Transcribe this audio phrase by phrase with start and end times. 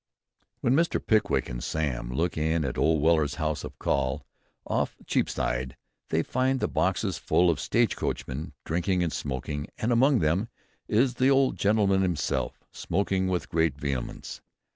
[0.61, 0.99] When Mr.
[0.99, 4.25] Pickwick and Sam look in at old Weller's house of call
[4.65, 5.77] off Cheapside,
[6.09, 10.49] they find the boxes full of stage coachmen, drinking and smoking, and among them
[10.87, 14.41] is the old gentleman himself, "smoking with great vehemence."